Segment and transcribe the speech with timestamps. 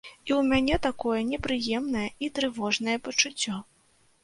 [0.09, 3.63] І ў мяне такое непрыемнае і трывожнае пачуццё.